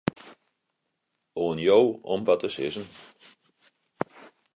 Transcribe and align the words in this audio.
Oan 1.43 1.59
jo 1.67 1.77
om 2.13 2.21
wat 2.25 2.39
te 2.41 2.47
sizzen. 2.55 2.87